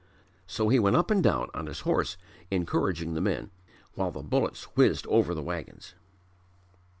[0.47, 2.17] So he went up and down on his horse
[2.49, 3.51] encouraging the men;
[3.93, 5.93] while the bullets whizzed over the wagons.